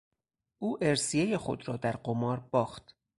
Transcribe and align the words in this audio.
او 0.61 0.77
ارثیهی 0.81 1.37
خود 1.37 1.67
را 1.67 1.77
در 1.77 1.91
قمار 1.91 2.39
باخت. 2.39 2.95